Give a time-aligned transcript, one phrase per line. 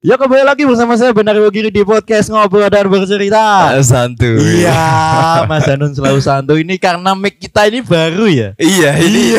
[0.00, 4.64] Ya kembali lagi bersama saya Benar Begini di podcast Ngobrol dan Bercerita santuy.
[4.64, 9.36] Iya Mas Danun selalu santuy Ini karena mic kita ini baru ya Iya, ini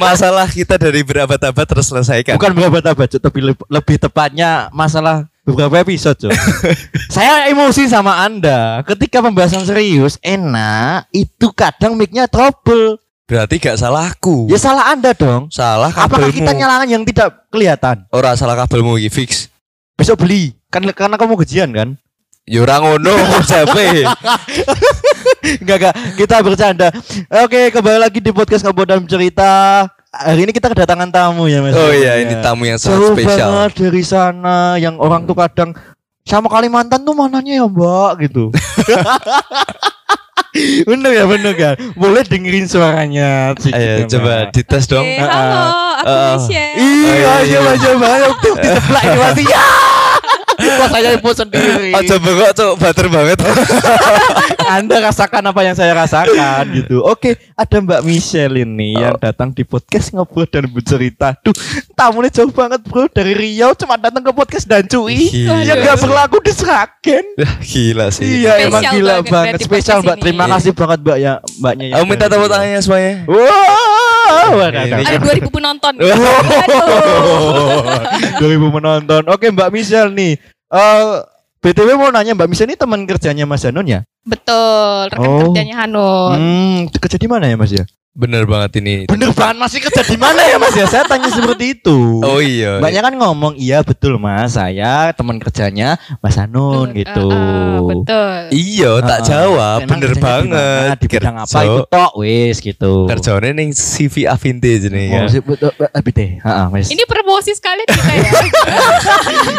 [0.00, 2.40] masalah kita dari berabad-abad terselesaikan.
[2.40, 6.32] Bukan berabad-abad Tapi lebih, lebih tepatnya masalah beberapa episode.
[7.12, 12.96] Saya emosi sama anda Ketika pembahasan serius Enak Itu kadang mic-nya trouble
[13.28, 14.48] Berarti gak salahku.
[14.48, 16.40] Ya salah anda dong Salah Apakah kabelmu.
[16.40, 19.52] kita nyalakan yang tidak kelihatan Ora salah kabelmu iki fix.
[19.94, 21.88] Besok beli kan Karena kamu gajian kan
[22.44, 23.08] Ya ora ngono
[23.48, 24.04] jape.
[25.64, 26.92] Enggak enggak kita bercanda.
[27.40, 29.88] Oke, kembali lagi di podcast dan Cerita.
[30.12, 31.72] Hari ini kita kedatangan tamu ya Mas.
[31.72, 32.28] Oh iya, Ya.
[32.28, 33.48] ini tamu yang Jauh sangat spesial.
[33.48, 35.72] banget dari sana yang orang tuh kadang
[36.20, 38.52] sama Kalimantan tuh mananya ya Mbak gitu.
[40.90, 41.74] bener ya bener kan.
[41.94, 43.54] Boleh dengerin suaranya.
[43.54, 45.06] Ayo coba dites dong.
[45.06, 45.62] Oke, halo,
[45.98, 46.74] aku Uh, Michelle.
[46.76, 47.80] Iya, Oh, iya, coba iya.
[47.80, 48.06] coba.
[48.12, 49.64] Ayo tiup di sebelah ini masih ya.
[50.64, 51.90] Kok saya ibu sendiri.
[51.92, 53.38] Oh coba kok cok bater banget.
[54.76, 57.04] Anda rasakan apa yang saya rasakan gitu.
[57.04, 61.36] Oke, ada Mbak Michelle ini yang datang di podcast ngobrol dan bercerita.
[61.44, 61.52] Duh,
[61.92, 65.28] tamunya jauh banget bro dari Riau cuma datang ke podcast dan cuy.
[65.28, 65.62] Gila.
[65.62, 67.24] Yang gak berlaku di Sragen.
[67.36, 68.24] Wah, Gila sih.
[68.24, 69.60] Iya, Spesial emang gila banget banget.
[69.62, 70.16] Spesial Mbak.
[70.16, 70.22] ini.
[70.24, 71.84] Terima kasih banget Mbak ya, Mbaknya.
[71.84, 73.12] yang Aku minta tepuk tangannya semuanya.
[73.28, 74.56] Wow.
[74.64, 75.92] Ada 2000 penonton.
[76.00, 76.08] Oh.
[76.64, 77.84] Aduh.
[78.40, 79.22] 2000 menonton.
[79.28, 80.40] Oke, Mbak Michelle nih.
[80.72, 81.14] Eh
[81.60, 84.00] BTW mau nanya Mbak Michelle ini teman kerjanya Mas Hanun ya?
[84.20, 85.40] Betul, rekan Oh.
[85.48, 86.36] kerjanya Hanun.
[86.36, 87.84] Hmm, kerja di mana ya Mas ya?
[88.14, 89.10] Bener banget ini.
[89.10, 90.86] Bener banget masih kerja di mana ya Mas ya?
[90.86, 92.22] Saya tanya seperti itu.
[92.22, 92.78] Oh iya.
[92.78, 97.26] Banyak kan ngomong iya betul Mas, saya teman kerjanya Mas Betul, gitu.
[97.26, 98.38] uh, uh, betul.
[98.54, 99.26] Iya, tak Heeh.
[99.26, 99.78] jawab.
[99.82, 100.46] Emang Bener di banget.
[100.46, 100.94] mana?
[100.94, 102.92] Di bidang apa itu tok wis gitu.
[103.10, 105.98] Kerjanya ning CV A vintage nih Oh, ya.
[105.98, 106.20] BT.
[106.38, 106.86] Heeh, wis.
[106.94, 108.32] Ini promosi sekali kita ya.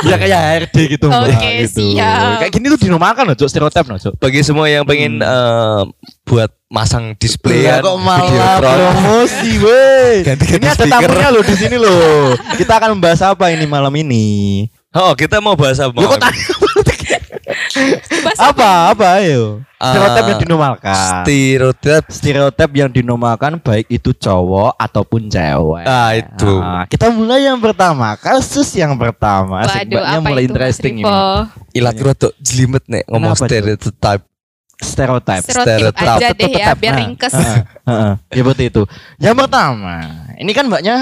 [0.09, 0.39] ya kayak
[0.71, 1.91] HRD gitu Oke, gitu.
[1.91, 2.39] siap.
[2.39, 4.15] Kayak gini tuh dinomakan loh, Cuk, stereotip loh, Cuk.
[4.15, 5.81] Bagi semua yang pengen eh,
[6.25, 10.25] buat masang display Ya, kok malah promosi, weh.
[10.25, 12.33] Ini ada tamunya loh di sini loh.
[12.57, 14.65] Kita akan membahas apa ini malam ini?
[14.91, 15.95] Oh, kita mau bahas apa?
[15.95, 16.45] Ya, kok tanya?
[18.25, 18.69] Bahas apa?
[18.95, 19.61] Apa ayo?
[19.75, 20.95] Stereotip yang dinomalkan.
[20.95, 22.03] Stereotip.
[22.09, 25.85] stereotip yang dinomalkan baik itu cowok ataupun cewek.
[25.85, 26.53] Ah, itu.
[26.55, 29.67] Nah, kita mulai yang pertama, kasus yang pertama.
[29.67, 31.15] Asik, Waduh, apa mulai itu, interesting ini.
[31.75, 34.23] Ilat rotok jelimet nih ngomong stereotip.
[34.77, 35.41] Stereotip.
[35.41, 36.07] Stereotip Stereotip.
[36.15, 36.99] aja deh ya, biar nah.
[36.99, 37.33] ringkes.
[37.33, 38.13] Heeh, heeh.
[38.29, 38.83] Ya seperti itu.
[39.17, 39.95] Yang pertama,
[40.35, 40.95] ini kan mbaknya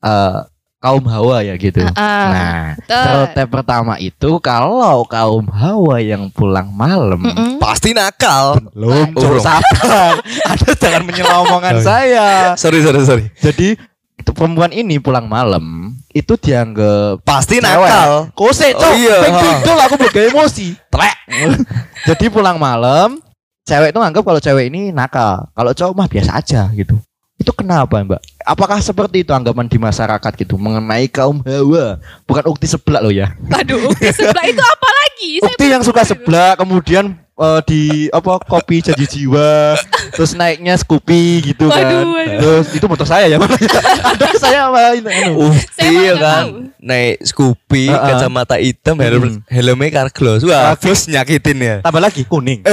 [0.00, 0.38] eh,
[0.76, 1.82] kaum hawa ya gitu.
[1.92, 2.96] Ah, Nah, betul.
[2.96, 7.58] stereotip pertama itu kalau kaum hawa yang pulang malam Mm-mm.
[7.58, 8.60] Pasti nakal.
[8.72, 9.40] belum belum.
[9.40, 10.18] sabar.
[10.50, 12.26] Anda jangan menyela omongan saya.
[12.54, 13.24] Sorry, sorry, sorry.
[13.36, 13.76] Jadi
[14.16, 15.85] itu perempuan ini pulang malam
[16.16, 18.32] itu dianggap Pasti nakal.
[18.32, 19.42] Kose Oh, cok, iya, Peng ha.
[19.44, 20.72] pindol aku boga emosi.
[20.88, 21.16] Trek.
[22.08, 23.20] Jadi pulang malam,
[23.68, 26.96] cewek itu nganggap kalau cewek ini nakal, kalau cowok mah biasa aja gitu.
[27.36, 28.48] Itu kenapa, Mbak?
[28.48, 32.00] Apakah seperti itu anggapan di masyarakat gitu mengenai kaum hawa?
[32.24, 33.36] Bukan ukti sebelah loh ya.
[33.52, 35.30] Aduh, ukti sebelah itu apa lagi?
[35.44, 39.76] Saya Ukti yang suka sebelah, kemudian eh, di apa kopi janji jiwa,
[40.12, 41.84] terus naiknya Scoopy gitu kan.
[41.84, 42.38] Waduh, waduh.
[42.40, 43.36] Terus itu motor saya ya,
[44.16, 45.52] ada saya main anu.
[45.76, 46.44] Saya Iya malah kan.
[46.76, 47.98] Naik Scoopy, Heeh.
[48.14, 49.38] kacamata hitam, helm, Hmm.
[49.50, 50.42] helmnya karglos.
[50.46, 51.76] Wah, terus nyakitin ya.
[51.82, 52.62] Tambah lagi kuning.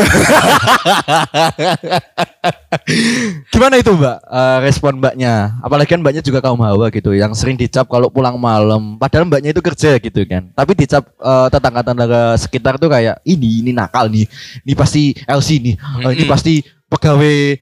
[3.50, 4.18] Gimana itu Mbak?
[4.28, 5.58] Eh, respon Mbaknya?
[5.64, 8.98] Apalagi kan Mbaknya juga kaum hawa gitu, yang sering dicap kalau pulang malam.
[9.00, 10.50] Padahal Mbaknya itu kerja gitu kan.
[10.52, 14.28] Tapi dicap eh, tetangga-tetangga sekitar tuh kayak ini ini nakal nih.
[14.62, 15.76] Ini pasti LC nih.
[16.06, 16.54] Eh, ini pasti
[16.88, 17.58] pegawai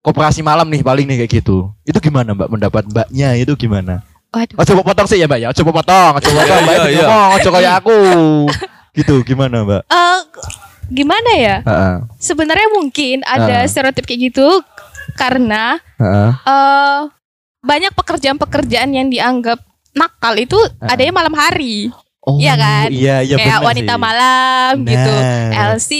[0.00, 1.72] koperasi malam nih paling nih kayak gitu.
[1.82, 4.04] Itu gimana Mbak pendapat Mbaknya itu gimana?
[4.28, 4.56] Waduh.
[4.56, 5.48] Oh, coba potong sih ya Mbak ya.
[5.52, 6.60] Coba potong, coba potong.
[6.62, 7.06] Mbak Iya, itu iya.
[7.06, 7.98] ngomong, coba kayak aku.
[8.92, 9.82] Gitu gimana Mbak?
[9.84, 10.20] Eh,
[10.90, 11.56] gimana ya?
[11.64, 11.96] Heeh.
[12.18, 13.68] Sebenarnya mungkin ada Ah.
[13.68, 14.48] stereotip kayak gitu
[15.14, 16.30] karena Heeh.
[16.44, 17.00] eh
[17.58, 19.58] banyak pekerjaan-pekerjaan yang dianggap
[19.92, 20.92] nakal itu Ah.
[20.92, 21.90] adanya malam hari.
[22.28, 22.92] Oh, Iya kan?
[22.92, 24.00] Iya, iya kayak bener wanita sih.
[24.00, 25.14] malam gitu.
[25.16, 25.72] Nah.
[25.72, 25.90] LC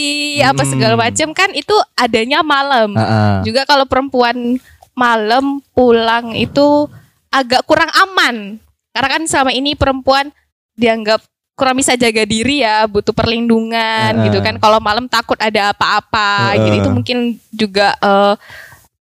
[0.45, 1.03] apa segala Hmm.
[1.03, 2.93] macam kan itu adanya malam.
[2.93, 3.33] Heeh.
[3.49, 4.61] Juga kalau perempuan
[4.93, 6.85] malam pulang itu
[7.27, 8.61] agak kurang aman.
[8.93, 10.29] Karena kan selama ini perempuan
[10.73, 11.25] dianggap
[11.57, 14.25] kurang bisa jaga diri ya, butuh perlindungan Heeh.
[14.29, 14.55] gitu kan.
[14.55, 16.53] Kalau malam takut ada apa-apa.
[16.53, 16.61] Heeh.
[16.61, 17.17] Jadi itu mungkin
[17.49, 18.33] juga eh,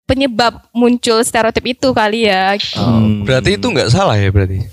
[0.08, 2.56] penyebab muncul stereotip itu kali ya.
[2.74, 3.28] Hmm.
[3.28, 4.64] Berarti itu nggak salah ya berarti.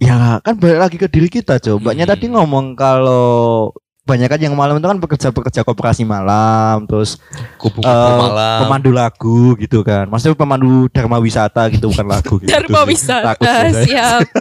[0.00, 1.78] Ya kan balik lagi ke diri kita coba.
[1.86, 2.12] Mbaknya Hmm.
[2.16, 3.68] tadi ngomong kalau
[4.00, 7.20] banyak kan yang malam itu kan pekerja-pekerja koperasi malam, terus
[7.54, 8.58] Kupu-kupu eh, malam.
[8.58, 10.08] pemandu lagu gitu kan.
[10.08, 12.48] Maksudnya pemandu dharma wisata gitu bukan lagu gitu.
[12.48, 13.70] Dharma wisata saya.
[13.78, 14.20] siap.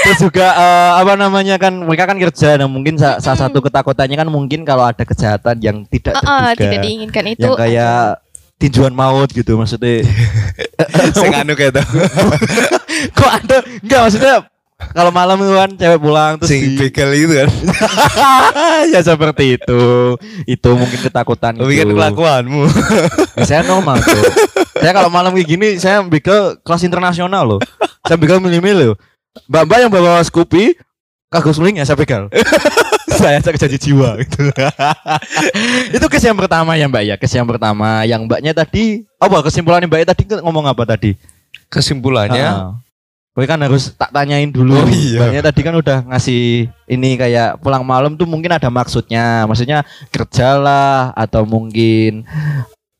[0.00, 4.16] Terus juga eh, apa namanya kan mereka kan kerja dan mungkin sa- salah satu ketakutannya
[4.16, 6.54] kan mungkin kalau ada kejahatan yang tidak eh, terduga.
[6.56, 8.22] tidak diinginkan itu yang kayak
[8.60, 10.04] tinjuan maut gitu maksudnya.
[11.16, 11.82] Sing anu kayak itu.
[13.16, 14.34] Kok ada enggak maksudnya
[14.92, 17.48] kalau malam itu kan cewek pulang terus Sing di- itu kan.
[18.94, 19.82] ya seperti itu.
[20.44, 22.64] Itu mungkin ketakutan Tapi kan kelakuanmu.
[23.40, 24.20] Ya, saya normal tuh.
[24.80, 27.60] saya kalau malam kayak gini saya begal kelas internasional loh.
[28.04, 28.98] Saya begal milih-milih loh.
[29.48, 30.74] Mbak-mbak yang bawa Scoopy
[31.30, 32.26] kagak suling ya saya begal.
[33.20, 34.50] saya saya janji jiwa gitu.
[35.96, 37.14] itu kes yang pertama ya Mbak ya.
[37.14, 41.14] Kes yang pertama yang Mbaknya tadi apa kesimpulannya Mbaknya tadi ngomong apa tadi?
[41.68, 42.72] Kesimpulannya Ah.
[43.30, 44.74] Gue kan harus tak tanyain dulu.
[44.74, 45.22] Oh, iya.
[45.22, 49.46] Mbaknya tadi kan udah ngasih ini kayak pulang malam tuh mungkin ada maksudnya.
[49.46, 52.26] Maksudnya kerja lah atau mungkin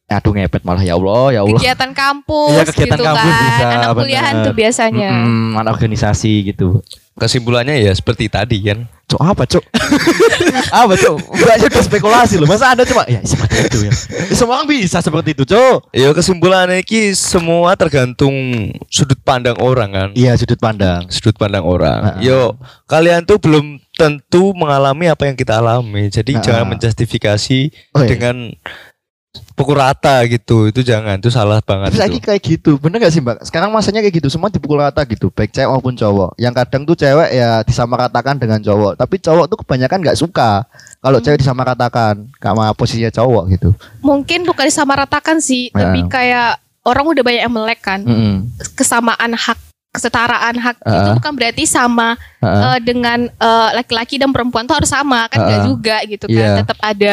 [0.06, 1.54] aduh ngepet malah ya Allah ya Allah.
[1.54, 4.46] kegiatan kampus Iya, kegiatan gitu kampus kan bisa, anak kuliahan bener.
[4.50, 6.66] tuh biasanya Mm, anak organisasi gitu.
[7.20, 8.88] Kesimpulannya ya seperti tadi kan.
[9.04, 9.64] Cok apa cok?
[10.80, 11.16] apa cok?
[11.34, 12.46] Mbaknya udah spekulasi loh.
[12.46, 13.92] Masa anda cuma ya seperti itu ya.
[13.92, 15.90] Ya, Semua orang bisa seperti itu cok.
[15.90, 18.32] Ya kesimpulannya iki semua tergantung
[18.86, 20.08] sudut pandang orang kan.
[20.14, 21.10] Iya sudut pandang.
[21.10, 22.16] Sudut pandang orang.
[22.16, 22.22] Ha-ha.
[22.22, 22.54] Yo,
[22.86, 26.08] kalian tuh belum tentu mengalami apa yang kita alami.
[26.08, 26.44] Jadi Ha-ha.
[26.46, 27.60] jangan menjustifikasi
[27.92, 28.08] Oh, iya.
[28.08, 28.54] dengan
[29.60, 30.66] pukul rata gitu.
[30.66, 32.24] Itu jangan, itu salah banget Tapi lagi itu.
[32.24, 33.44] kayak gitu, bener gak sih mbak?
[33.44, 36.32] Sekarang masanya kayak gitu, semua dipukul rata gitu, baik cewek maupun cowok.
[36.34, 40.64] Yang kadang tuh cewek ya disamaratakan dengan cowok, tapi cowok tuh kebanyakan nggak suka
[40.98, 43.70] kalau cewek disamaratakan sama posisinya cowok gitu.
[44.00, 45.88] mungkin bukan disamaratakan sih Ya.
[45.88, 48.48] lebih kayak orang udah banyak yang melek kan Mm-mm.
[48.74, 49.56] kesamaan hak
[49.90, 51.16] kesetaraan hak itu Ah.
[51.16, 52.62] bukan berarti sama Heeh.
[52.62, 55.66] eh, dengan eh, laki-laki dan perempuan tuh harus sama kan nggak Ah.
[55.66, 56.56] juga gitu kan Iya.
[56.62, 57.12] tetap ada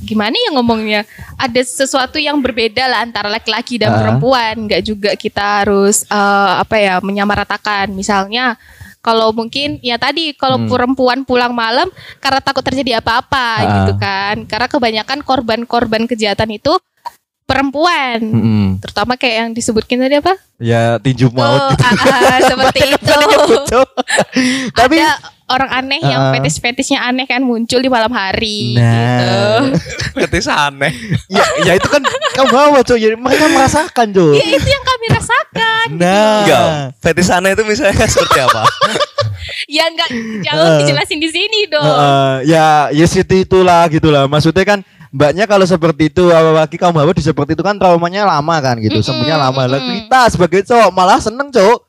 [0.00, 1.00] gimana ya ngomongnya
[1.36, 3.98] ada sesuatu yang berbeda lah antara laki-laki dan Ah.
[3.98, 8.56] perempuan nggak juga kita harus eh, apa ya menyamaratakan misalnya
[9.00, 10.68] kalau mungkin ya tadi kalau Hmm.
[10.68, 11.88] perempuan pulang malam
[12.18, 13.64] karena takut terjadi apa-apa Ah.
[13.76, 16.76] gitu kan karena kebanyakan korban-korban kejahatan itu
[17.44, 18.66] perempuan Mm-mm.
[18.78, 22.06] terutama kayak yang disebutkan tadi apa Ya tinju maut Tuh, gitu.
[22.06, 23.20] ah, seperti itu.
[24.76, 25.16] Tapi ada
[25.50, 26.32] orang aneh yang Ah.
[26.32, 28.86] fetis-fetisnya aneh kan muncul di malam hari Nah.
[28.94, 29.38] gitu.
[30.20, 30.92] Fetis aneh.
[31.26, 32.02] ya, ya itu kan
[32.32, 34.32] kamu bawa ya, mereka merasakan cok.
[34.32, 35.86] Ya itu yang kami rasakan.
[35.92, 36.66] Nah, Enggak,
[36.98, 38.62] fetis aneh itu misalnya seperti apa?
[39.66, 40.08] Ya enggak
[40.42, 40.78] jauh Ah.
[40.78, 41.82] dijelasin di sini dong.
[41.82, 44.78] Heeh, ya ya situ itulah gitulah maksudnya kan
[45.10, 48.98] mbaknya kalau seperti itu apalagi kaum hawa di seperti itu kan traumanya lama kan gitu
[48.98, 50.06] Mm-mm, sembuhnya lama lah mm-mm.
[50.06, 51.80] kita sebagai cowok malah seneng cowok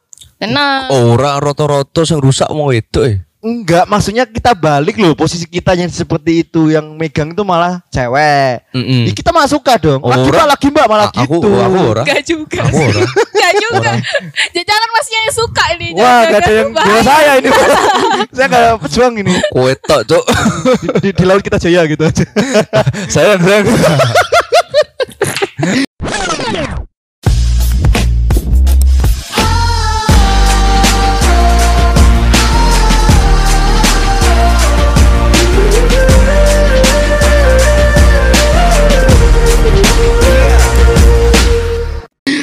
[0.42, 0.90] Tenang.
[0.90, 3.22] Orang roto-roto yang rusak mau itu eh.
[3.42, 8.62] Enggak maksudnya kita balik loh posisi kita yang seperti itu yang megang itu malah cewek
[8.70, 9.04] Mm-mm.
[9.04, 12.02] Ya, kita malah suka dong lagi mbak lagi mbak malah A- aku gitu aku ora.
[12.02, 12.62] Enggak juga.
[12.64, 13.02] Aku ora.
[13.34, 13.92] Enggak juga.
[14.54, 15.88] Jangan masnya yang suka ini.
[15.92, 16.88] wah jangan- gak ada yang bahaya.
[16.88, 17.50] bela saya ini
[18.36, 20.24] saya gak pejuang ini Kowe tok, Cuk.
[20.78, 22.26] di, di, di laut kita jaya gitu aja
[23.14, 23.60] Saya saya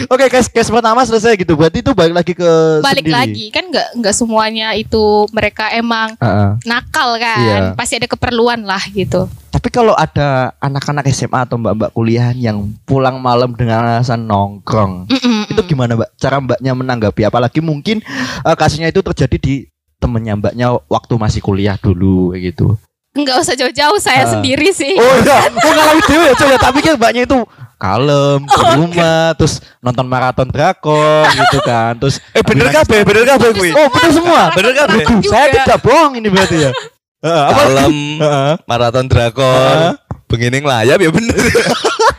[0.09, 2.51] oke guys guys pertama selesai gitu berarti itu balik lagi ke
[2.81, 3.15] Balik sendiri.
[3.15, 5.01] lagi kan enggak enggak semuanya itu
[5.31, 6.51] mereka emang Heeh.
[6.65, 7.39] nakal kan.
[7.39, 7.59] Iya.
[7.73, 9.29] Pasti ada keperluan lah gitu.
[9.49, 15.51] Tapi kalau ada anak-anak SMA atau mbak-mbak kuliahan yang pulang malam dengan alasan nongkrong, Mm-mm,
[15.51, 15.67] itu mm.
[15.67, 16.09] gimana mbak?
[16.15, 17.23] Cara mbaknya menanggapi?
[17.25, 17.99] Apalagi mungkin
[18.41, 19.55] eh, kasusnya itu terjadi di
[19.99, 22.79] temennya mbaknya waktu masih kuliah dulu kayak gitu.
[23.13, 24.31] Enggak usah jauh-jauh saya Ah.
[24.31, 24.95] sendiri sih.
[24.95, 26.59] Oh iya, oh ngalamin dewe ya coy ya.
[26.61, 27.39] Tapi kan mbaknya itu
[27.79, 33.49] kalem di rumah, terus nonton maraton drakor gitu kan, terus Eh bener kabeh, bener kabeh
[33.55, 33.71] kuwi.
[33.73, 34.43] Oh bener semua.
[34.59, 35.03] Bener kabeh.
[35.07, 36.71] Aduh, saya tidak bohong ini berarti ya.
[37.55, 38.19] Kalem,
[38.67, 39.95] maraton drakor,
[40.27, 41.35] bengining layap ya bener.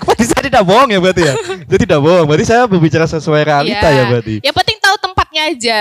[0.04, 1.34] Berarti saya tidak bohong ya berarti ya.
[1.68, 2.26] Jadi tidak bohong.
[2.28, 3.96] Berarti saya berbicara sesuai realita Iya.
[3.96, 4.36] ya berarti.
[4.44, 5.80] Yang penting tahu tempatnya aja.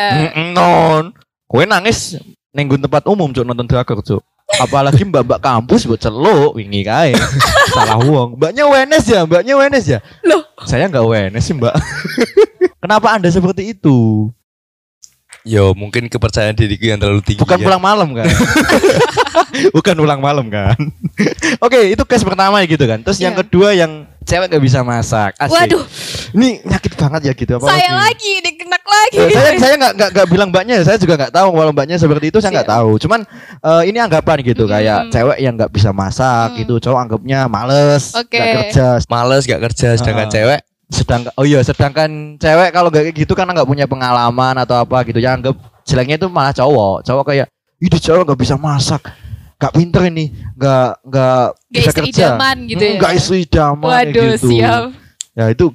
[0.54, 1.14] Non.
[1.48, 2.18] Kowe nangis
[2.52, 4.22] nenggun tempat umum cuk nonton drakor cuk.
[4.48, 7.12] Apalagi mbak-mbak kampus buat celuk wingi kae.
[7.76, 8.40] Salah uang.
[8.40, 9.98] Mbaknya UNS ya, mbaknya UNS ya.
[10.24, 10.40] Loh.
[10.64, 11.74] Saya nggak UNS sih, Mbak.
[12.82, 14.28] Kenapa Anda seperti itu?
[15.46, 17.40] Yo, mungkin kepercayaan diriku yang terlalu tinggi.
[17.40, 17.64] Bukan ya.
[17.64, 18.26] pulang malam kan?
[19.76, 20.76] Bukan pulang malam kan?
[21.62, 23.00] Oke, itu case pertama ya gitu kan.
[23.00, 23.40] Terus yang Iya.
[23.46, 25.32] kedua yang cewek gak bisa masak.
[25.40, 25.56] Asik.
[25.56, 25.84] Waduh,
[26.36, 28.37] Ini nyakit banget ya gitu apa saya lagi
[28.88, 29.16] lagi.
[29.20, 31.96] Eh, saya saya nggak nggak nggak bilang mbaknya ya, saya juga nggak tahu kalau mbaknya
[31.96, 32.90] seperti itu saya nggak tahu.
[32.96, 33.20] Cuman
[33.60, 34.70] eh, ini anggapan gitu Mm.
[34.72, 36.56] kayak cewek yang nggak bisa masak Mm.
[36.64, 38.86] gitu, cowok anggapnya males, nggak kerja.
[39.06, 40.32] Males gak kerja sedangkan Ah.
[40.32, 44.80] cewek Sedangkan oh iya, sedangkan cewek kalau nggak kayak gitu karena nggak punya pengalaman atau
[44.80, 45.52] apa gitu, yang anggap
[45.84, 47.04] jeleknya itu malah cowok.
[47.04, 49.04] Cowok kayak, "Ih, dia cowok nggak bisa masak."
[49.58, 52.26] Gak pinter ini, gak gak Gak bisa kerja.
[52.32, 52.94] idaman gitu ya.
[53.02, 54.48] Gak istri idaman Waduh, gitu.
[54.54, 54.82] siap.
[55.34, 55.74] Ya itu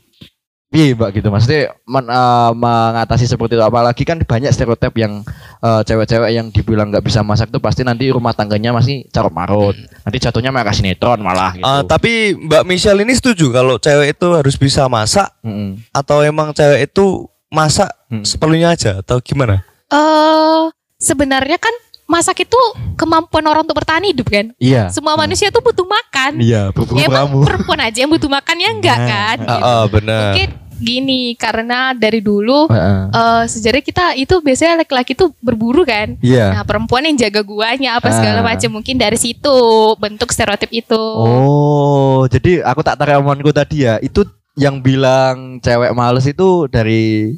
[0.73, 5.21] Iya mbak gitu maksudnya men- eh, mengatasi seperti itu apalagi kan banyak stereotip yang
[5.59, 9.73] eh, cewek-cewek yang dibilang nggak bisa masak tuh pasti nanti rumah tangganya masih carut marut
[10.01, 11.61] nanti jatuhnya malah sinetron malah gitu.
[11.61, 15.77] Ah, tapi Mbak Michelle ini setuju kalau cewek itu harus bisa masak Mm-mm.
[15.89, 18.21] atau emang cewek itu masak Mm.
[18.23, 19.61] seperlunya aja atau gimana?
[19.87, 20.61] Eh
[20.97, 22.59] sebenarnya kan masak itu
[22.93, 24.53] kemampuan orang untuk bertahan hidup kan.
[24.55, 24.89] Iya.
[24.89, 26.37] Semua manusia tuh butuh makan.
[26.37, 27.37] Iya, Ya, emang kamu.
[27.41, 29.07] perempuan aja yang butuh makan ya enggak Nah.
[29.07, 29.37] kan?
[29.39, 29.63] Ah, Gitu.
[29.65, 30.21] ah, benar.
[30.29, 30.49] Mungkin
[30.83, 36.19] gini karena dari dulu eh sejarah kita itu biasanya laki-laki tuh berburu kan.
[36.19, 36.59] Iya.
[36.59, 38.53] Nah, perempuan yang jaga guanya apa segala Ah.
[38.53, 39.55] macam mungkin dari situ
[39.97, 40.99] bentuk stereotip itu.
[40.99, 43.97] Oh, jadi aku tak tarik omonganku tadi ya.
[44.03, 44.27] Itu
[44.59, 47.33] yang bilang cewek males itu dari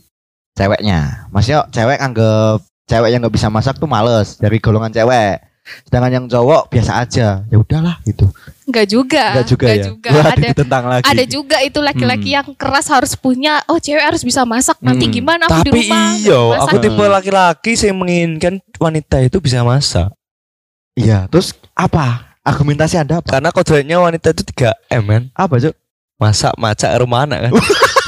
[0.55, 1.29] ceweknya.
[1.31, 5.39] Maksudnya cewek anggap cewek yang nggak bisa masak tuh males dari golongan cewek.
[5.81, 7.41] Sedangkan yang cowok biasa aja.
[7.43, 8.29] Ya udahlah gitu.
[8.65, 9.23] Enggak juga.
[9.33, 9.85] Enggak juga Enggak ya.
[9.89, 10.09] juga.
[10.09, 11.03] Wah, Ada ditentang lagi.
[11.05, 15.13] ada juga itu laki-laki yang keras harus punya oh cewek harus bisa masak nanti Hmm.
[15.13, 16.63] gimana aku di Tapi rumah nggak iya, masak.
[16.63, 20.09] aku tipe laki-laki yang menginginkan wanita itu bisa masak.
[20.93, 22.29] Iya, terus apa?
[22.39, 23.35] Argumentasi Anda apa?
[23.35, 25.23] Karena kodratnya wanita itu 3 M kan.
[25.33, 25.73] Apa, Cuk?
[26.15, 27.53] Masak, macak, rumah anak kan.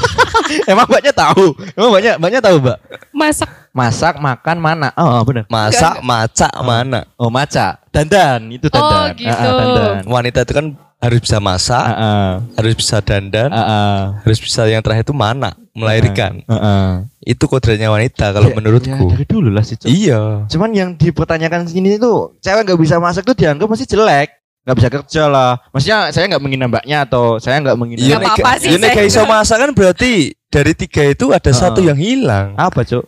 [0.72, 1.54] Emang banyak tahu.
[1.74, 2.77] Emang banyak banyak tahu, Mbak.
[3.12, 4.89] masak Masak, makan, mana?
[4.98, 5.46] Oh, benar.
[5.46, 6.66] Masak, macak, Oh.
[6.66, 7.06] mana.
[7.13, 7.77] Oh, maca.
[7.94, 9.13] Dandan, itu dandan.
[9.13, 9.30] gitu.
[9.30, 9.96] Ah, ah, dandan.
[10.10, 10.66] Wanita itu kan
[10.98, 12.30] harus bisa masak, Ah, ah.
[12.58, 13.98] harus bisa dandan, Ah, ah.
[14.25, 16.42] harus bisa yang terakhir itu mana, melahirkan.
[16.50, 16.88] Ah, ah.
[17.22, 19.06] Itu kodratnya wanita kalau Ya, menurutku.
[19.06, 19.77] ya, dari dulu lah sih.
[19.86, 20.50] Iya.
[20.50, 24.34] Cuman yang dipertanyakan sini itu cewek nggak bisa masak tuh dianggap masih jelek,
[24.68, 25.52] nggak bisa kerja lah.
[25.72, 28.04] Maksudnya saya nggak menghina mbaknya atau saya nggak menghina.
[28.04, 30.12] Iya, apa-apa sih, Ini saya- kayak iso masak kan berarti
[30.52, 31.56] dari tiga itu ada Ah.
[31.56, 32.52] satu yang hilang.
[32.60, 33.08] Apa cuk?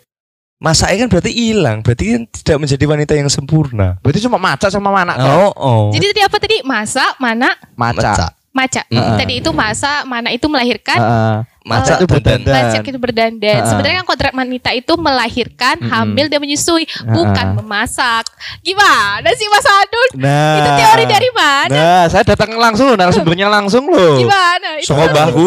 [0.60, 4.00] Masaknya kan berarti hilang, berarti kan tidak menjadi wanita yang sempurna.
[4.00, 5.32] Berarti cuma maca sama mana kan?
[5.36, 5.84] Oh, oh.
[5.92, 8.12] jadi tadi apa tadi masak mana maca.
[8.12, 8.28] Maca.
[8.50, 9.16] Maca Mm-mm.
[9.16, 11.38] tadi itu masak mana itu melahirkan Heeh.
[11.60, 12.42] Maca itu dandan.
[12.42, 12.56] berdandan.
[12.66, 13.60] Macak itu berdandan.
[13.62, 13.68] Ah.
[13.70, 15.92] Sebenarnya kan kodrat wanita itu melahirkan, Mm-mm.
[15.92, 17.14] hamil dan menyusui, Ah.
[17.14, 18.26] bukan memasak.
[18.66, 20.10] Gimana sih Mas Adun?
[20.18, 21.70] Nah, Itu teori dari mana?
[21.70, 24.18] Nah, saya datang langsung narasumbernya langsung loh.
[24.18, 24.82] Gimana?
[24.82, 25.46] Itu dari bahu.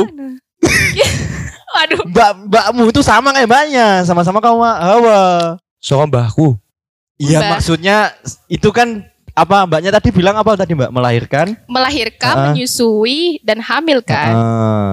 [1.74, 5.22] Waduh, Mbak, mbakmu itu sama kayak mbaknya, sama-sama kamu hawa.
[5.80, 6.54] Soal mbahku.
[7.18, 8.12] Iya, maksudnya
[8.46, 11.56] itu kan apa mbaknya tadi bilang apa tadi mbak melahirkan?
[11.66, 12.44] melahirkan, Ah.
[12.48, 14.30] menyusui dan hamil kan.
[14.30, 14.92] Heeh.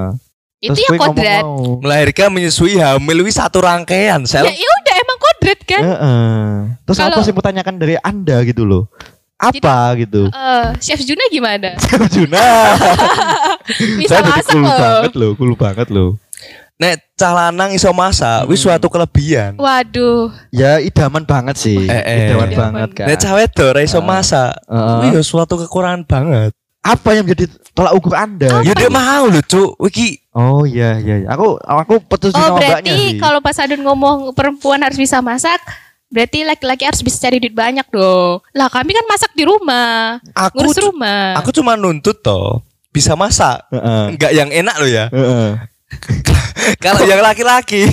[0.62, 1.40] itu Terus ya kodrat.
[1.42, 1.80] mau.
[1.80, 4.20] Melahirkan menyusui hamil wis satu rangkaian.
[4.20, 4.44] Ya, Sel.
[4.46, 5.82] ya udah emang kodrat kan.
[5.82, 6.44] Heeh.
[6.84, 8.92] Terus apa Kalau- sih pertanyakan dari anda gitu loh?
[9.36, 10.28] Apa gitu?
[10.28, 11.80] Eh, Chef Juna gimana?
[12.10, 12.44] Juna.
[14.00, 14.76] Bisa Saya jadi cool loh.
[14.76, 16.10] banget loh, cool banget loh.
[16.80, 18.72] Nek cah lanang iso masak, wis Hmm.
[18.72, 19.60] suatu kelebihan.
[19.60, 21.76] Waduh, Ya idaman banget sih.
[21.76, 22.32] Eh, eh.
[22.32, 22.56] Idaman Idaman.
[22.56, 23.06] banget kan.
[23.12, 24.52] Nek cah wedok ora iso masak,
[25.06, 26.56] ya suatu kekurangan banget.
[26.80, 28.64] apa yang menjadi tolak ukur anda?
[28.64, 29.76] Ya dia mau lho, Cuk.
[29.84, 31.20] Wiki Oh iya iya.
[31.20, 31.28] iya.
[31.28, 35.60] Aku aku putus Oh berarti kalau Pak Sadun ngomong perempuan harus bisa masak,
[36.08, 38.40] berarti laki-laki harus bisa cari duit banyak dong.
[38.56, 41.36] Lah kami kan masak di rumah, aku ngurus rumah.
[41.36, 43.60] aku cuma nuntut toh bisa masak.
[43.70, 44.16] Heeh.
[44.16, 45.06] Enggak yang enak loh ya.
[45.12, 45.48] Heeh.
[46.84, 47.88] Kalau yang laki-laki,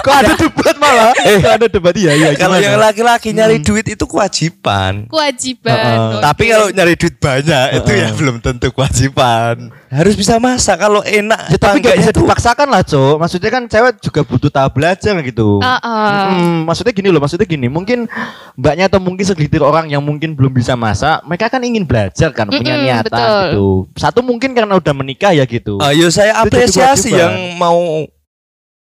[0.00, 1.12] Kok ada debat malah?
[1.20, 2.28] Eh, ada debat iya iya.
[2.34, 3.66] kalau yang laki-laki nyari Hmm.
[3.66, 5.04] duit itu kewajiban.
[5.06, 5.74] Kewajiban.
[5.76, 5.98] Heeh.
[6.16, 6.22] Oke.
[6.24, 8.02] Tapi kalau nyari duit banyak itu Heeh.
[8.04, 9.68] ya belum tentu kewajiban.
[9.90, 11.50] Harus bisa masak kalau enak.
[11.50, 13.18] Ya, tapi gak bisa dipaksakan lah, Cok.
[13.18, 15.58] Maksudnya kan cewek juga butuh tahap belajar gitu.
[15.58, 16.30] Ah, ah.
[16.30, 18.06] Hmm, maksudnya gini loh, maksudnya gini, mungkin
[18.54, 22.46] mbaknya atau mungkin segelintir orang yang mungkin belum bisa masak, mereka kan ingin belajar kan,
[22.46, 23.42] punya Mm-mm, niatan betul.
[23.50, 23.68] gitu.
[23.98, 25.82] Satu mungkin karena udah menikah ya gitu.
[25.82, 28.06] Ayo saya Itu apresiasi yang mau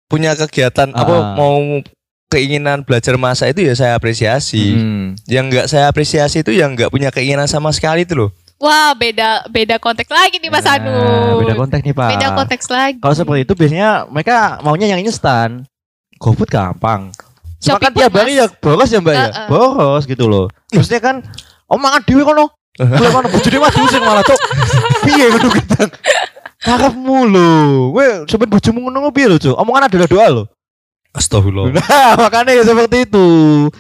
[0.08, 1.24] punya kegiatan apa Ah.
[1.36, 1.60] mau
[2.28, 4.74] keinginan belajar masak itu ya saya apresiasi.
[4.74, 5.16] Hmm.
[5.24, 8.30] Yang enggak saya apresiasi itu yang enggak punya keinginan sama sekali itu loh.
[8.58, 10.90] Wah beda beda konteks lagi nih Mas Nah, Anu.
[11.40, 12.08] beda konteks nih, Pak.
[12.10, 12.98] Beda konteks lagi.
[12.98, 15.62] Kalau seperti itu biasanya mereka maunya yang instan.
[16.18, 17.14] GoFood gampang.
[17.62, 19.24] Cuma kan tiap hari ya boros ya Mbak ya.
[19.24, 19.46] Heeh.
[19.46, 20.50] Boros gitu loh.
[20.74, 21.16] Maksudnya kan
[21.66, 22.50] omongan dhewe kono.
[22.78, 24.38] Boleh kono bojone mah diusir malah tuh.
[25.06, 25.82] Piye ngono gitu.
[26.68, 27.50] Karepmu lho.
[27.96, 29.56] Kowe sampeyan bojomu ngono piye lho, Cuk?
[29.56, 30.44] Omongan adalah doa lho.
[31.16, 31.72] Astagfirullah.
[31.80, 33.26] Nah, makanya ya seperti itu.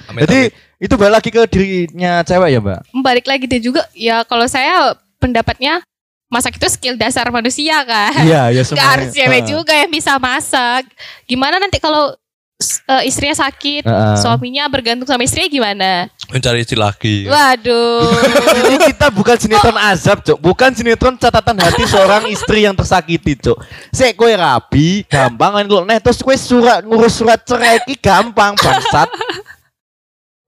[0.08, 0.40] Amit, Jadi
[0.80, 2.80] itu balik lagi ke dirinya cewek ya, Mbak.
[3.04, 5.84] Balik lagi deh juga ya kalau saya pendapatnya
[6.32, 8.24] masak itu skill dasar manusia kan.
[8.24, 10.88] Iya, ya Gak harus cewek juga yang bisa masak.
[11.28, 12.16] Gimana nanti kalau
[12.58, 14.16] eh, istrinya sakit, Heeh.
[14.18, 15.90] suaminya bergantung sama istrinya gimana?
[16.28, 17.24] mencari istri lagi.
[17.24, 18.04] Waduh.
[18.68, 20.38] Ini kita bukan sinetron azab, Cok.
[20.44, 23.56] Bukan sinetron catatan hati seorang istri yang tersakiti, Cok.
[23.88, 28.52] Sek kowe rabi, gampang kan lu neh terus kowe surat ngurus surat cerai iki gampang
[28.60, 29.08] bangsat.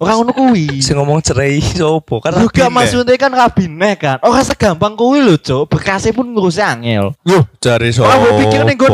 [0.01, 0.81] Orang ngono kuwi.
[0.81, 4.17] Sing ngomong cerai sopo kan Juga maksudnya kan rabine kan.
[4.25, 5.69] Orang segampang kuwi lho, Cuk.
[5.69, 7.13] Bekasnya pun ngurusi angel.
[7.25, 8.09] Yo, cari sopo.
[8.09, 8.91] Orang mau pikir nih gue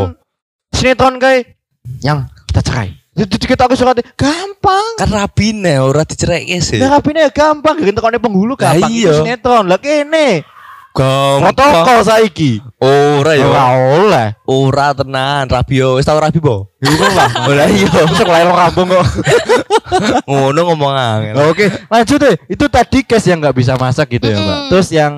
[0.75, 1.55] sinetron kayak
[2.03, 2.91] yang kita cerai.
[3.17, 5.01] Kita aku surat gampang.
[5.01, 6.77] kan rabine ora dicereke sih.
[6.77, 8.93] Nah, rabine gampang, gak tekone penghulu gampang.
[8.93, 9.17] iya.
[9.17, 9.65] Sinetron.
[9.65, 10.45] Lah kene.
[10.93, 11.57] Gampang.
[11.57, 12.61] Protokol saiki.
[12.77, 13.49] Ora ya.
[13.49, 14.27] Ora oleh.
[14.45, 15.97] Ora tenan, rabi yo.
[15.97, 16.73] Wis tau rabi po?
[16.77, 17.29] Itu lah.
[17.49, 17.89] Ora iya.
[17.89, 19.07] Kelahiran kampung kok.
[20.29, 21.35] Ngono ngomong angel.
[21.53, 22.37] Oke, lanjut deh.
[22.53, 24.59] Itu tadi case yang nggak bisa masak gitu ya, Mbak.
[24.73, 25.15] Terus yang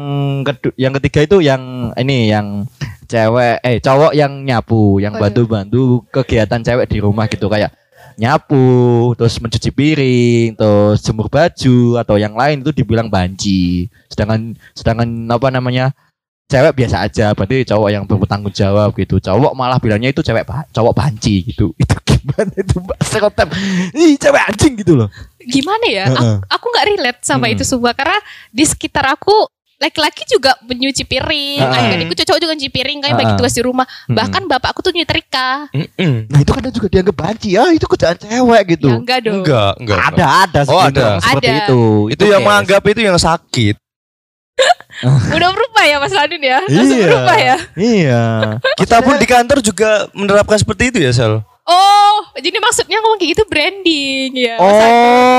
[0.79, 2.67] yang ketiga itu yang ini yang
[3.09, 7.73] cewek eh cowok yang nyapu, yang bantu-bantu kegiatan cewek di rumah gitu kayak
[8.19, 13.87] nyapu, terus mencuci piring, terus jemur baju atau yang lain itu dibilang banci.
[14.11, 15.95] Sedangkan sedangkan apa namanya?
[16.49, 19.21] cewek biasa aja, berarti cowok yang bertanggung jawab gitu.
[19.21, 21.77] Cowok malah bilangnya itu cewek cowok banci gitu.
[21.85, 22.99] Itu gimana itu Mbak?
[23.93, 25.09] Ih, cewek anjing gitu loh.
[25.45, 26.09] Gimana ya?
[26.09, 26.37] Heeh.
[26.49, 27.55] Aku, aku nggak relate sama Hmm.
[27.55, 28.17] itu semua karena
[28.49, 29.45] di sekitar aku
[29.79, 31.79] laki-laki juga menyuci piring, Heeh.
[31.79, 33.39] adik-adikku cowok juga nyuci piring kayak bagi Heeh.
[33.39, 33.87] tugas di rumah.
[34.05, 34.17] Hmm.
[34.19, 35.71] Bahkan bapakku tuh nyetrika.
[35.71, 36.27] Mm-mm.
[36.27, 38.89] Nah itu kadang juga dianggap banci ya itu kerjaan cewek gitu.
[38.89, 39.35] Ya enggak dong.
[39.41, 39.99] Enggak, enggak.
[40.05, 41.07] Ada ada Oh, ada.
[41.19, 41.59] seperti Ada.
[41.65, 41.81] itu.
[42.11, 42.47] Itu yang case.
[42.47, 43.75] menganggap itu yang sakit.
[45.39, 46.59] Udah berubah ya Mas Ladin ya?
[46.67, 47.07] Langsung Iya.
[47.07, 47.57] berubah ya?
[47.79, 48.23] Iya.
[48.75, 51.39] Kita pun di kantor juga menerapkan seperti itu ya, Sel.
[51.69, 54.57] Oh, jadi maksudnya ngomong kayak gitu branding ya.
[54.57, 54.73] Oh,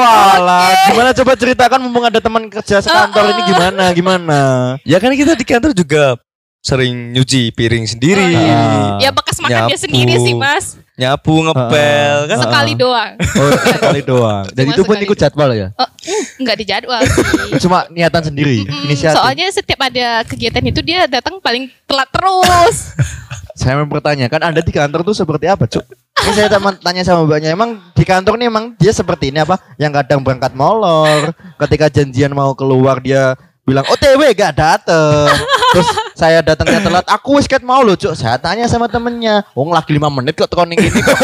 [0.06, 0.94] alah.
[0.94, 4.40] Gimana coba ceritakan mumpung ada teman kerja sekantor ini gimana gimana?
[4.86, 6.22] Ya kan kita di kantor juga
[6.62, 8.36] sering nyuci piring sendiri.
[8.38, 9.02] Ah.
[9.02, 9.82] Ya bekas makan dia Nyapu.
[9.82, 10.78] sendiri sih Mas.
[11.00, 12.38] nyapu, ngepel kan.
[12.38, 12.44] Ah.
[12.46, 13.14] Sekali doang.
[13.18, 14.46] Oh, sekali doang.
[14.52, 15.68] Dan Cuma itu pun ikut jadwal ya.
[15.80, 17.26] Oh, mm, enggak dijadwal sih.
[17.66, 19.18] Cuma niatan sendiri, Mm-mm, inisiatif.
[19.18, 22.94] Soalnya setiap ada kegiatan itu dia datang paling telat terus.
[23.60, 25.84] Saya mempertanyakan Anda di kantor tuh seperti apa, Cuk?
[26.20, 29.56] Ini saya teman tanya sama mbaknya, emang di kantor nih emang dia seperti ini apa?
[29.80, 31.32] Yang kadang berangkat molor,
[31.66, 35.32] ketika janjian mau keluar dia bilang OTW gak dateng.
[35.70, 38.18] Terus saya datangnya telat, aku wis ket mau loh, Cuk.
[38.18, 41.20] Saya tanya sama temennya, wong lagi lima menit kok tekoning ini kok.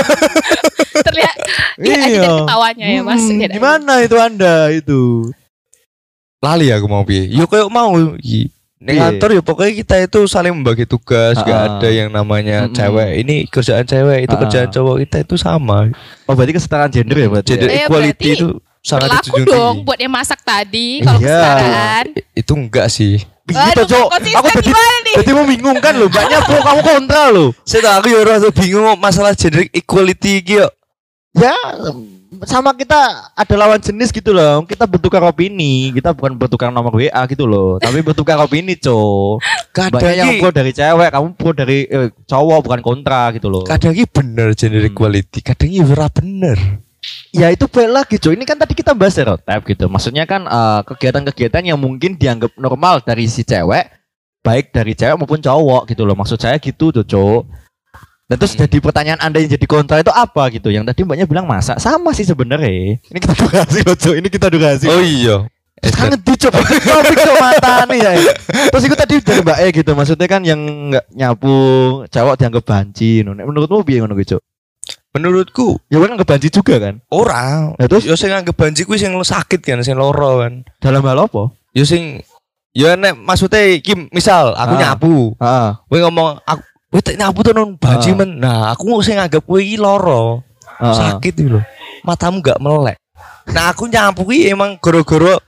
[1.06, 1.36] Terlihat
[1.76, 2.48] Iya.
[2.48, 3.20] ketawanya ya Mas.
[3.28, 5.28] Hmm, gimana itu Anda itu?
[6.40, 7.28] Lali aku mau piye.
[7.36, 7.92] Yo kayak mau.
[8.76, 9.08] Di Iya.
[9.08, 11.80] kantor ya pokoknya kita itu saling membagi tugas, gak Ah.
[11.80, 12.76] ada yang namanya Mm-mm.
[12.76, 13.12] cewek.
[13.18, 14.42] Ini kerjaan cewek, itu Ah.
[14.44, 14.96] kerjaan cowok.
[15.02, 15.88] Kita itu sama.
[16.24, 17.50] Oh, berarti kesetaraan gender ya, berarti.
[17.50, 18.48] Gender Eh, equality berarti itu
[18.80, 19.86] sangat Berlaku dong tinggi.
[19.88, 21.26] buat yang masak tadi kalau Iya.
[21.26, 22.06] kesetaraan.
[22.36, 23.16] Itu enggak sih.
[23.46, 25.16] Gitu, konsisten Aku jadi gimana nih?
[25.22, 27.50] jadi membingungkan loh, banyak pro kamu kontra loh.
[27.62, 30.68] Saya tahu aku ya rasa bingung masalah gender equality iki yo.
[31.32, 31.54] Ya
[32.44, 34.68] sama kita ada lawan jenis gitu loh.
[34.68, 35.96] Kita bertukar opini.
[35.96, 37.80] Kita bukan bertukar nomor WA gitu loh.
[37.80, 39.40] Tapi bertukar opini, co.
[39.72, 43.64] Kadang Banyak yang pro dari cewek, kamu pro dari eh, cowok bukan kontra gitu loh.
[43.64, 44.92] kadang bener gender Hmm.
[44.92, 46.58] equality, kadang iki ora bener.
[47.32, 48.30] Ya itu balik lagi, co.
[48.32, 49.86] Ini kan tadi kita bahas stereotip gitu.
[49.88, 53.88] Maksudnya kan eh, kegiatan-kegiatan yang mungkin dianggap normal dari si cewek,
[54.42, 56.16] baik dari cewek maupun cowok gitu loh.
[56.16, 57.46] Maksud saya gitu tuh, co.
[58.26, 58.66] Dan terus Hmm.
[58.66, 60.74] jadi pertanyaan anda yang jadi kontra itu apa gitu?
[60.74, 62.98] Yang tadi mbaknya bilang masak sama sih sebenarnya.
[62.98, 64.10] Ini kita durasi loh, co.
[64.14, 64.86] Ini kita durasi.
[64.90, 65.46] Oh iya.
[65.86, 66.58] Kangen dicoba
[66.90, 68.12] topik tuh mata nih ya.
[68.74, 69.92] Terus itu tadi dari Mbak E gitu.
[69.94, 70.58] Maksudnya kan yang
[70.90, 71.54] nggak nyapu
[72.10, 73.22] cowok dianggap banci.
[73.22, 74.42] Menurutmu piye ngono gitu?
[75.14, 77.00] Menurutku Ya kan nggak banci juga kan?
[77.08, 77.72] ora.
[77.78, 78.04] Ya, terus?
[78.04, 80.66] yo sing anggap banji kuwi sing sakit kan, sing loro kan.
[80.82, 81.54] Dalam hal apa?
[81.72, 82.20] Yo sing
[82.74, 84.80] yo nek maksudnya iki misal aku Ah.
[84.82, 85.70] nyapu, Heeh.
[85.86, 86.64] kowe ngomong aku
[87.02, 88.16] tak nyapu tuh non banji Ah.
[88.16, 88.30] men.
[88.38, 90.44] Nah, aku sing anggap kowe iki loro.
[90.78, 90.94] Heeh.
[90.94, 91.62] Sakit iki lho.
[92.04, 92.98] Matamu gak melek.
[93.48, 95.40] Nah, aku nyapu iki emang goro-goro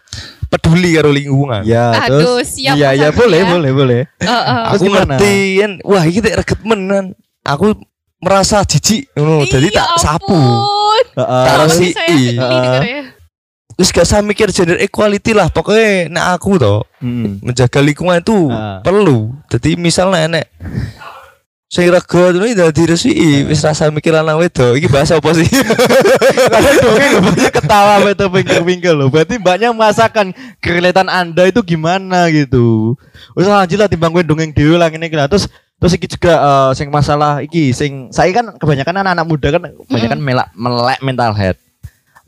[0.47, 1.61] peduli karo lingkungan.
[1.61, 3.47] Ya, Aduh, terus siap Iya, iya boleh, ya.
[3.47, 4.01] boleh, boleh.
[4.17, 4.61] Heeh.
[4.71, 7.05] Terus aku ngerti kan, wah iki tak reget menan.
[7.43, 7.75] Aku
[8.17, 10.33] merasa jijik ngono, jadi tak sapu.
[10.33, 11.05] ampun.
[11.15, 11.43] Heeh.
[11.45, 12.15] Ampun, si saya
[12.81, 12.91] I.
[13.77, 17.37] Terus gak usah mikir gender equality lah, pokoknya nek aku toh Hmm.
[17.39, 18.81] menjaga lingkungan itu Ah.
[18.81, 19.37] perlu.
[19.47, 20.45] Jadi misalnya enek
[21.67, 24.79] sing rego ngono dadi resiki wis rasa mikir lanang wedok.
[24.79, 25.47] Iki bahasa apa sih?
[26.51, 29.11] Karena dongeng ketawa itu pinggir-pinggir loh.
[29.11, 30.31] Berarti banyak merasakan
[30.63, 32.95] kerelatan anda itu gimana gitu.
[33.35, 35.27] Terus lanjut lah timbang gue dongeng dewi lah ini lah.
[35.27, 39.61] Terus terus iki juga eh, sing masalah iki sing saya kan kebanyakan anak-anak muda kan
[39.91, 41.59] kebanyakan melak melek mental health.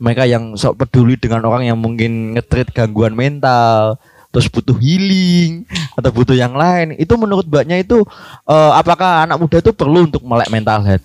[0.00, 4.00] Mereka yang sok peduli dengan orang yang mungkin ngetrit gangguan mental,
[4.30, 6.94] terus butuh healing atau butuh yang lain.
[6.94, 8.02] Itu menurut mbaknya itu
[8.44, 11.04] eh, apakah anak muda itu perlu untuk melek mental health?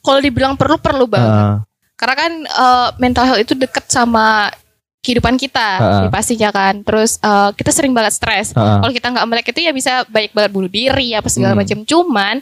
[0.00, 1.30] Kalau dibilang perlu perlu banget.
[1.30, 1.54] Eh,
[1.94, 4.50] Karena kan eh, mental health itu deket sama
[4.98, 6.82] kehidupan kita, ya pastinya kan.
[6.82, 8.50] Terus eh, kita sering banget stres.
[8.50, 8.58] eh.
[8.78, 11.62] Kalau kita nggak melek itu ya bisa banyak banget bunuh diri apa segala Hmm.
[11.62, 11.78] macam.
[11.82, 12.34] Cuman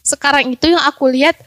[0.00, 1.38] sekarang itu yang aku lihat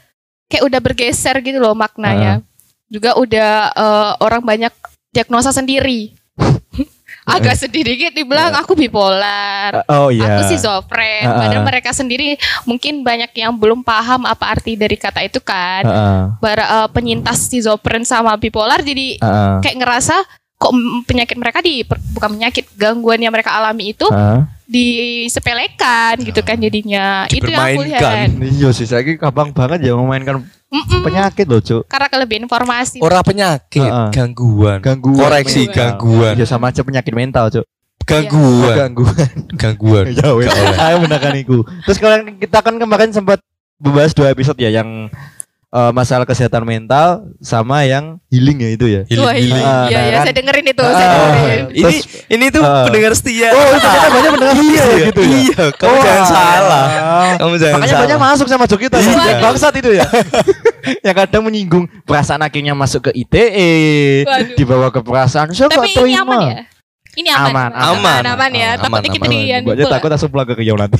[0.46, 2.40] kayak udah bergeser gitu loh maknanya.
[2.86, 4.72] Juga udah eh, orang banyak
[5.10, 6.16] diagnosa sendiri.
[7.24, 9.80] Agak sedih dikit dibilang aku bipolar.
[9.88, 10.36] Oh iya.
[10.36, 11.24] Aku schizofren.
[11.24, 11.38] Ah, ah.
[11.48, 12.36] Padahal mereka sendiri
[12.68, 15.82] mungkin banyak yang belum paham apa arti dari kata itu kan.
[15.88, 16.20] Heeh.
[16.38, 19.54] Bara, eh, penyintas schizofren sama bipolar jadi Heeh.
[19.64, 20.16] kayak ngerasa
[20.54, 20.72] kok
[21.04, 21.84] penyakit mereka di
[22.14, 24.40] bukan penyakit gangguan yang mereka alami itu Heeh.
[24.68, 27.24] disepelekan gitu kan jadinya.
[27.28, 28.36] Itu yang aku lihat.
[28.36, 31.00] Iya sih, saya gampang banget ya memainkan Mm-mm.
[31.06, 31.86] penyakit loh, Cuk.
[31.86, 32.98] Karena kelebihan informasi.
[32.98, 34.08] Ora penyakit, Heeh.
[34.10, 34.82] gangguan.
[34.82, 35.22] Gangguan.
[35.22, 35.78] Koreksi mental.
[35.78, 36.34] gangguan.
[36.34, 37.64] Ya sama aja penyakit mental, Cuk.
[38.04, 38.74] Gangguan.
[38.74, 39.30] Gangguan.
[39.54, 40.04] Gangguan.
[40.18, 40.50] Ya wes.
[40.50, 41.62] Saya benerkan itu.
[41.86, 43.38] Terus kalau kita kan kemarin sempat
[43.78, 45.08] membahas dua episode ya yang
[45.74, 47.08] eh, masalah kesehatan mental
[47.38, 49.02] sama yang healing ya itu ya.
[49.04, 49.64] Healing, Wah, iya, healing.
[49.64, 50.24] Ah, iya, nah iya, kan.
[50.24, 51.64] saya dengerin itu, Ah, saya ah, dengerin.
[51.66, 52.84] Ini Terus- ini tuh Ah.
[52.86, 53.48] pendengar setia.
[53.50, 55.34] Oh, itu kita banyak beneran iya gitu ya.
[55.34, 56.28] Iya, kamu Oh, jangan ah.
[56.30, 56.84] salah.
[57.34, 58.02] Kamu jangan Makanya salah.
[58.06, 58.96] banyak masuk sama jok kita.
[58.96, 59.34] Iya.
[59.42, 60.06] Bangsat itu ya.
[61.06, 63.72] yang kadang menyinggung perasaan akhirnya masuk ke ITE,
[64.22, 64.54] Waduh.
[64.54, 65.50] dibawa ke perasaan.
[65.50, 66.58] Saya Tapi nggak ini aman ya?
[67.14, 67.70] Ini aman.
[67.70, 68.22] Aman, aman.
[68.26, 68.70] aman, ya.
[68.74, 69.34] Aman, Takutnya kita aman.
[69.34, 70.98] di Mbaknya takut langsung pulang ke Riau nanti.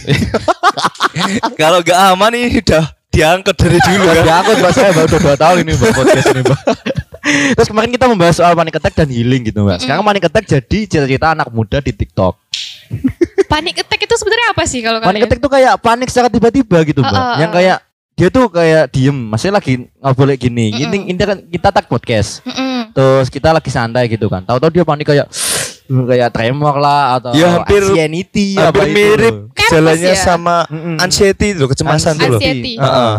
[1.61, 4.25] Kalau nggak aman ini udah diangkat dari dulu kan.
[4.27, 6.61] diangkut mbak saya baru udah dua tahun ini mbak podcast ini mbak.
[7.57, 9.79] Terus kemarin kita membahas soal panic attack dan healing gitu mbak.
[9.81, 12.35] Sekarang panic attack jadi cita-cita anak muda di TikTok.
[13.53, 15.27] Panic attack itu sebenarnya apa sih kalau Panic kalian?
[15.31, 17.17] attack tuh kayak panik secara tiba-tiba gitu mbak.
[17.17, 17.57] Uh, uh, Yang uh.
[17.57, 17.79] kayak
[18.15, 20.67] dia tuh kayak diem, masih lagi nggak boleh gini.
[20.71, 20.85] Mm-mm.
[20.87, 22.45] Ini ini kan kita tag podcast.
[22.47, 22.95] Mm-mm.
[22.95, 24.47] Terus kita lagi santai gitu kan.
[24.47, 25.27] Tahu-tahu dia panik kayak
[25.87, 29.53] kayak tremor lah atau Ya, hampir- anxiety Hampir apa itu mirip loh.
[29.53, 30.19] gejalanya ya?
[30.19, 30.97] sama Mm-mm.
[30.99, 32.41] anxiety loh, kecemasan tuh loh.
[32.41, 33.15] Heeh.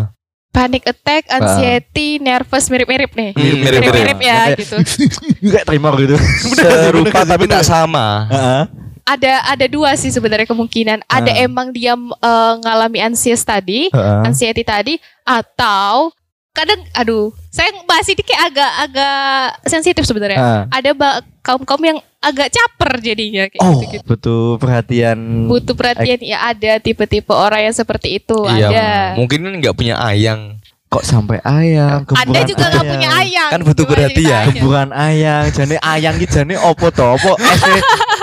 [0.48, 3.30] Panic attack, anxiety, nervous mirip-mirip nih.
[3.30, 4.16] Hmm, mirip-mirip.
[4.18, 4.76] Ya gitu.
[5.52, 6.16] kayak tremor gitu.
[6.56, 8.24] Serupa tapi tak sama.
[8.26, 8.62] Heeh.
[9.06, 11.04] Ada ada dua sih sebenarnya kemungkinan.
[11.04, 14.20] Ada emang dia eh, ngalami anxious tadi, Heeh.
[14.24, 16.10] anxiety tadi atau
[16.50, 19.28] kadang aduh, saya bahas ini kayak agak-agak
[19.66, 20.40] sensitif sebenarnya.
[20.40, 20.62] Ah.
[20.72, 24.02] Ada ba- kaum-kaum yang agak caper jadinya kayak Oh, gitu-gitu.
[24.02, 25.46] butuh perhatian.
[25.46, 28.88] Butuh perhatian ya ada tipe-tipe orang yang seperti itu Iya, ada.
[29.14, 30.58] mungkin nggak punya ayang.
[30.86, 32.06] Kok sampai ayang?
[32.14, 33.50] Anda juga nggak punya ayang.
[33.50, 34.14] Kan butuh perhatian.
[34.22, 34.46] ceritanya?
[34.50, 37.02] Gemburan ayang, jane ayang iki jane opo to?
[37.02, 37.72] Opo ese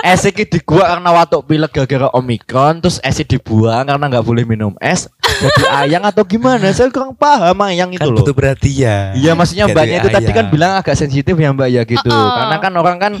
[0.04, 4.72] ese iki dibuang karena watuk pilek gara-gara omikron, terus ese dibuang karena nggak boleh minum
[4.80, 5.08] es.
[5.34, 6.70] Jadi ayang atau gimana?
[6.70, 8.22] Saya kurang paham ayang itu Kan loh.
[8.22, 9.18] butuh perhatian.
[9.18, 10.52] Iya, maksudnya Jadi mbaknya itu tadi kan ayang.
[10.52, 12.08] bilang agak sensitif ya mbak ya gitu.
[12.08, 12.30] Uh-uh.
[12.38, 13.12] Karena kan orang kan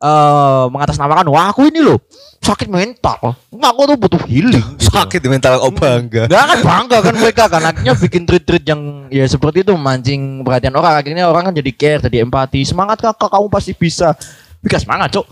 [0.00, 2.00] eh mengatasnamakan, wah aku ini loh
[2.40, 4.64] sakit mental, aku tuh butuh healing.
[4.80, 4.88] gitu.
[4.96, 6.24] sakit mental kok bangga.
[6.24, 8.80] Enggak kan bangga kan mereka kan akhirnya bikin tweet-tweet yang
[9.12, 13.28] ya seperti itu memancing perhatian orang akhirnya orang kan jadi care jadi empati semangat kakak
[13.28, 14.16] kamu pasti bisa
[14.60, 15.24] Wih semangat cok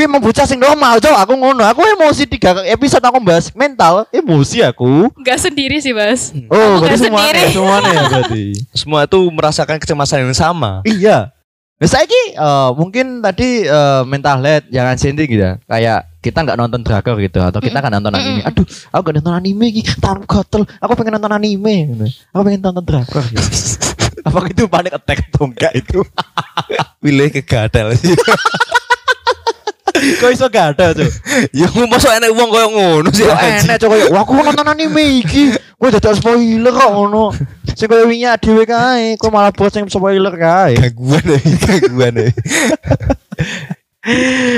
[0.00, 1.60] Aku emang bocah sing normal cok Aku ngono.
[1.64, 4.08] Aku emosi tiga episode aku bahas mental.
[4.12, 5.12] Emosi aku.
[5.16, 6.32] Nggak sendiri sih, Mas.
[6.48, 7.52] Oh Aku berarti nggak semuanya sendiri.
[7.52, 8.44] Semuanya ya berarti.
[8.72, 10.80] Semua tuh merasakan kecemasan yang sama.
[10.88, 11.32] Iya.
[11.80, 12.04] Nah saya
[12.76, 15.52] mungkin tadi eh, mental health Jangan sendiri gitu ya.
[15.64, 18.40] Kayak kita nggak nonton drakor gitu Atau kita nggak nonton anime.
[18.44, 20.62] Aduh aku gak nonton anime gitu Tangan gatel.
[20.80, 21.76] Aku pengen nonton anime.
[21.92, 22.06] Gitu.
[22.32, 23.40] Aku pengen nonton drakor gitu.
[24.22, 26.00] Apa itu panik attack atau enggak itu
[27.02, 28.12] Pilih kegadal sih.
[29.90, 31.04] Kok iso gak ada tuh
[31.52, 33.20] ya masuk enak uang koyo ngono sih.
[33.22, 37.36] Ya enak coba Wah aku mau nonton anime iki Gue dadak spoiler kok ngono
[37.70, 42.28] Sing koyo wingi dhewe kae Kok malah bos sing spoiler kae Gangguan ya, gangguan ya.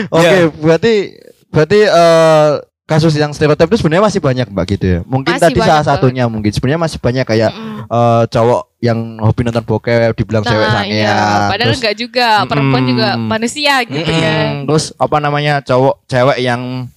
[0.09, 0.47] Oke, Ya.
[0.49, 0.95] berarti
[1.51, 2.51] berarti eh,
[2.85, 5.01] kasus yang stereotip itu sebenarnya masih banyak mbak gitu ya.
[5.03, 5.91] Mungkin Masih tadi salah banget.
[5.91, 7.83] satunya mungkin sebenarnya masih banyak kayak Mm-mm.
[7.89, 11.07] eh, cowok yang hobi nonton bokep dibilang cewek Nah, sangean.
[11.07, 11.47] iya.
[11.47, 12.91] Padahal terus, enggak juga, perempuan Mm-mm.
[12.91, 14.47] juga manusia gitu mm, kan.
[14.67, 16.91] terus apa namanya cowok cewek yang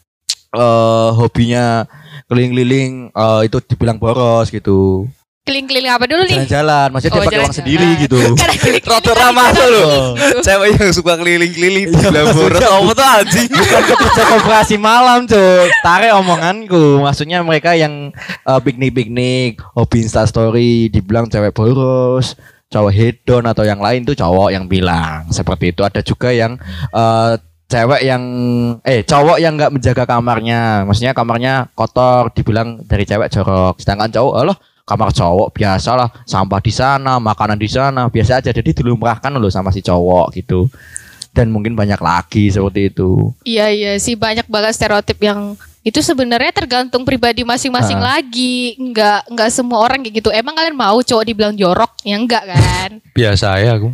[0.49, 1.85] eh hobinya
[2.25, 5.05] keliling-keliling eh, itu dibilang boros gitu.
[5.45, 6.41] Keliling-keliling apa dulu nih?
[6.41, 7.59] Jalan-jalan, maksudnya dia Oh, pakai uang jalan-jalan.
[7.61, 8.17] sendiri gitu.
[8.41, 9.85] Karena keliling-keliling Rotor tadi ramah kan tuh loh.
[10.17, 10.37] gitu.
[10.49, 13.47] Cewek yang suka keliling-keliling di Iya, boros maksudnya apa tuh anjing?
[13.53, 18.09] bukan kerja koperasi malam cuk tarik omonganku maksudnya mereka yang
[18.41, 22.33] eh, piknik-piknik hobi instastory dibilang cewek boros
[22.65, 26.57] cowok hedon atau yang lain tuh cowok yang bilang seperti itu ada juga yang
[26.89, 27.31] eh,
[27.65, 28.23] cewek yang
[28.81, 34.41] eh cowok yang nggak menjaga kamarnya maksudnya kamarnya kotor dibilang dari cewek jorok sedangkan cowok
[34.43, 39.33] loh kamar cowok biasa lah sampah di sana makanan di sana biasa aja jadi dilumrahkan
[39.33, 40.69] loh sama si cowok gitu
[41.33, 46.49] dan mungkin banyak lagi seperti itu Iya iya sih banyak banget stereotip yang itu sebenarnya
[46.49, 48.17] tergantung pribadi masing-masing Ah.
[48.17, 48.73] lagi.
[48.73, 50.33] Enggak enggak semua orang kayak gitu.
[50.33, 51.93] Emang kalian mau cowok dibilang jorok?
[52.01, 52.97] Ya enggak kan?
[53.13, 53.93] Biasa ya aku.